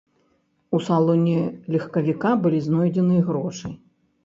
У 0.77 0.79
салоне 0.87 1.35
легкавіка 1.77 2.33
былі 2.47 2.65
знойдзены 2.71 3.23
грошы. 3.31 3.75